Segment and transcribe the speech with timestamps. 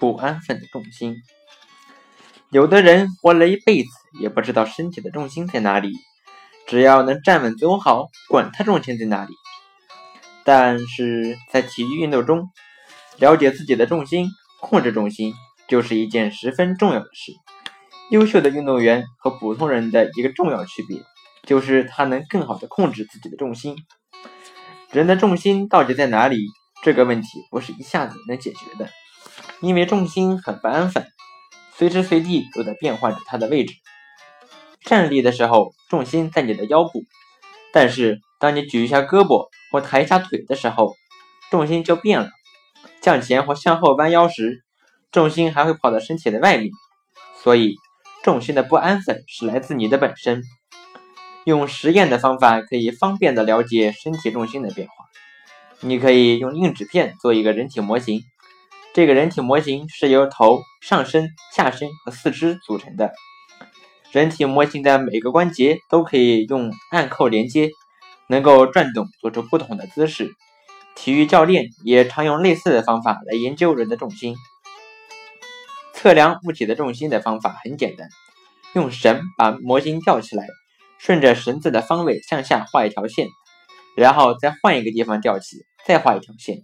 [0.00, 1.16] 不安分的重心。
[2.50, 3.88] 有的人活了一辈子
[4.20, 5.92] 也不知道身体的重心在哪里，
[6.66, 9.34] 只要能站稳走好，管他重心在哪里。
[10.44, 12.50] 但是在体育运动中，
[13.18, 14.28] 了解自己的重心，
[14.60, 15.32] 控制重心，
[15.68, 17.32] 就是一件十分重要的事。
[18.10, 21.00] 优秀的运动员和普通人的一个重要区别，
[21.44, 23.76] 就是他能更好的控制自己的重心。
[24.92, 26.38] 人的重心到底在哪里？
[26.82, 28.90] 这个问题不是一下子能解决的，
[29.60, 31.06] 因为重心很不安分，
[31.76, 33.74] 随时随地都在变换着它的位置。
[34.82, 37.02] 站立的时候，重心在你的腰部，
[37.72, 40.94] 但是当你举一下胳膊或抬一下腿的时候，
[41.50, 42.30] 重心就变了。
[43.00, 44.62] 向前或向后弯腰时，
[45.12, 46.70] 重心还会跑到身体的外面。
[47.42, 47.76] 所以，
[48.22, 50.42] 重心的不安分是来自你的本身。
[51.44, 54.94] 用实验的方法可以方便的了解身体重心的变化。
[55.80, 58.22] 你可以用硬纸片做一个人体模型，
[58.94, 63.12] 这个人体模型是由头、上身、下身和四肢组成的。
[64.12, 67.70] 人体模型的每个关节都可以用按扣连接，
[68.28, 70.30] 能够转动，做出不同的姿势。
[70.94, 74.36] 体育教练也常用类似的方法来研究人的重心。
[75.92, 78.08] 测量物体的重心的方法很简单，
[78.76, 80.46] 用绳把模型吊起来，
[80.98, 83.26] 顺着绳子的方位向下画一条线。
[83.96, 86.58] 然后再换一个地方吊起，再画一条线，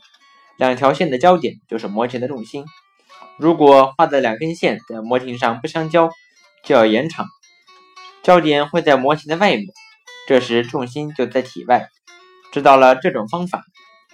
[0.60, 2.66] 两条线的交点就是模型的重心。
[3.38, 6.10] 如果画的两根线在模型上不相交，
[6.62, 7.24] 就要延长，
[8.22, 9.68] 交点会在模型的外面，
[10.28, 11.88] 这时重心就在体外。
[12.52, 13.64] 知道了这种方法，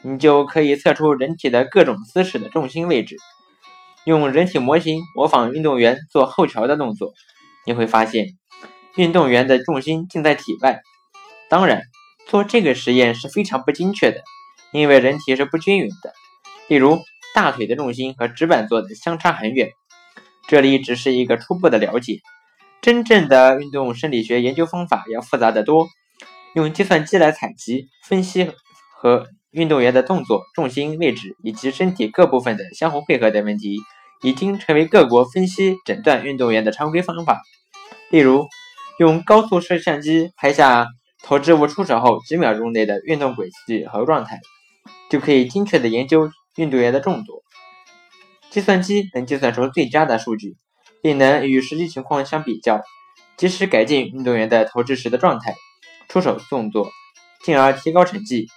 [0.02, 3.16] 你就可以测出人体的各种姿势的重心位置。
[4.04, 7.12] 用人体模型模仿运动员做后桥的动作，
[7.66, 8.28] 你会发现
[8.94, 10.80] 运动员的重心竟在体外。
[11.50, 11.82] 当然。
[12.28, 14.20] 做这个实验是非常不精确的，
[14.72, 16.12] 因为人体是不均匀的。
[16.68, 17.00] 例如，
[17.34, 19.70] 大腿的重心和直板做的相差很远。
[20.48, 22.20] 这里只是一个初步的了解，
[22.80, 25.88] 真正的运动生理学研究方法要复杂得多。
[26.54, 28.50] 用计算机来采集、分析
[28.98, 33.78] 和运动员的动作、重心位置以及身体各部分的相互配合等问题，
[34.22, 37.40] 已经成为各国分析诊断运动员的常规方法。
[38.10, 38.46] 例如，
[38.98, 40.86] 用高速摄像机拍下。
[41.22, 44.38] 投掷物出手后几秒钟内的运动轨迹和状态，
[45.10, 47.42] 就可以精确的研究运动员的动作。
[48.50, 50.56] 计算机能计算出最佳的数据，
[51.02, 52.80] 并能与实际情况相比较，
[53.36, 55.54] 及时改进运动员的投掷时的状态、
[56.08, 56.90] 出手动作，
[57.44, 58.48] 进而提高成绩。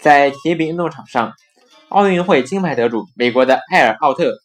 [0.00, 1.34] 在铁饼运动场上，
[1.88, 4.38] 奥运会金牌得主美国的艾尔奥特，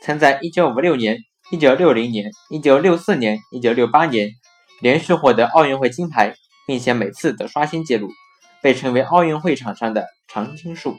[0.00, 1.18] 曾在1956年、
[1.50, 4.30] 1960年、1964年、1968年
[4.80, 6.34] 连续获得奥运会金牌。
[6.66, 8.08] 并且每次都刷新纪录，
[8.62, 10.96] 被称为奥运会场上的常青树。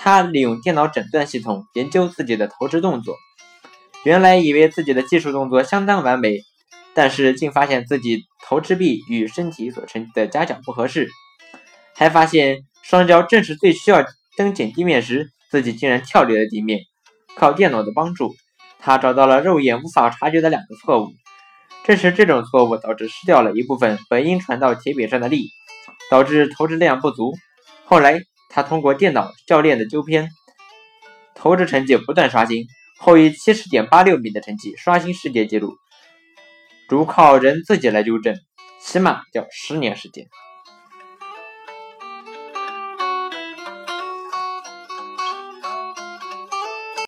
[0.00, 3.16] 他利用电脑诊断系统研究自己的投掷动作，
[4.04, 6.38] 原来以为自己的技术动作相当完美，
[6.94, 11.08] 但是竟发现自己投掷臂与身体所成的夹角不合适，
[11.96, 14.04] 还发现双脚正是最需要
[14.36, 16.80] 蹬紧地面时，自己竟然跳离了地面。
[17.36, 18.34] 靠电脑的帮助，
[18.78, 21.10] 他找到了肉眼无法察觉的两个错误。
[21.84, 25.48] 正是这种错误导致失掉了一部分本应传到铁饼上的力，
[26.10, 27.32] 导致投掷量不足。
[27.84, 30.30] 后来他通过电脑教练的纠偏，
[31.34, 32.66] 投掷成绩不断刷新，
[32.98, 35.76] 后以七十点八六米的成绩刷新世界纪录。
[36.88, 38.34] 主靠人自己来纠正，
[38.82, 40.26] 起码要十年时间。